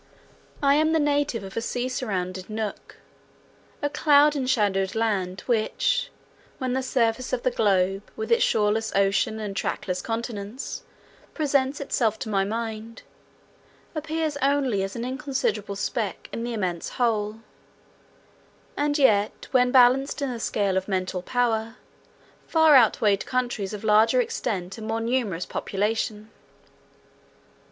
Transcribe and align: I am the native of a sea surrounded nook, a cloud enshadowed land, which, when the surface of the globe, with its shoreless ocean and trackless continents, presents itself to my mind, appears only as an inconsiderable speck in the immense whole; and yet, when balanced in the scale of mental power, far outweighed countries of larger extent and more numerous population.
I 0.63 0.73
am 0.73 0.93
the 0.93 0.99
native 0.99 1.43
of 1.43 1.55
a 1.55 1.61
sea 1.61 1.87
surrounded 1.87 2.49
nook, 2.49 2.95
a 3.83 3.89
cloud 3.91 4.35
enshadowed 4.35 4.95
land, 4.95 5.41
which, 5.45 6.09
when 6.57 6.73
the 6.73 6.81
surface 6.81 7.33
of 7.33 7.43
the 7.43 7.51
globe, 7.51 8.01
with 8.15 8.31
its 8.31 8.43
shoreless 8.43 8.91
ocean 8.95 9.37
and 9.39 9.55
trackless 9.55 10.01
continents, 10.01 10.81
presents 11.35 11.79
itself 11.79 12.17
to 12.17 12.29
my 12.29 12.43
mind, 12.43 13.03
appears 13.93 14.37
only 14.37 14.81
as 14.81 14.95
an 14.95 15.05
inconsiderable 15.05 15.75
speck 15.75 16.27
in 16.33 16.43
the 16.43 16.53
immense 16.53 16.89
whole; 16.97 17.41
and 18.75 18.97
yet, 18.97 19.47
when 19.51 19.69
balanced 19.71 20.19
in 20.23 20.31
the 20.31 20.39
scale 20.39 20.77
of 20.77 20.87
mental 20.87 21.21
power, 21.21 21.75
far 22.47 22.75
outweighed 22.75 23.27
countries 23.27 23.71
of 23.71 23.83
larger 23.83 24.19
extent 24.19 24.79
and 24.79 24.87
more 24.87 24.99
numerous 24.99 25.45
population. 25.45 26.31